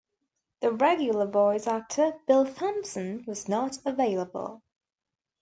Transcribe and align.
The 0.61 0.71
regular 0.71 1.27
voice 1.27 1.67
actor 1.67 2.21
Bill 2.25 2.51
Thompson 2.51 3.23
was 3.27 3.47
not 3.47 3.77
available. 3.85 4.63